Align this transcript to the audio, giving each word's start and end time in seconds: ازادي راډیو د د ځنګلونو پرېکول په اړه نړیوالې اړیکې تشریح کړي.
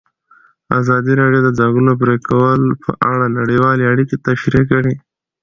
ازادي 0.79 1.13
راډیو 1.21 1.41
د 1.45 1.45
د 1.51 1.55
ځنګلونو 1.59 1.93
پرېکول 2.01 2.61
په 2.83 2.91
اړه 3.11 3.25
نړیوالې 3.39 3.85
اړیکې 3.93 4.15
تشریح 4.27 4.63
کړي. 4.71 4.93